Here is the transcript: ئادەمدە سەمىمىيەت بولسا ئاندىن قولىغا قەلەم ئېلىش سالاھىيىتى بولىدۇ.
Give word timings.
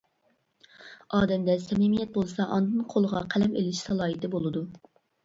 ئادەمدە 1.17 1.55
سەمىمىيەت 1.65 2.11
بولسا 2.15 2.47
ئاندىن 2.55 2.87
قولىغا 2.95 3.21
قەلەم 3.35 3.53
ئېلىش 3.61 3.83
سالاھىيىتى 3.89 4.31
بولىدۇ. 4.39 4.65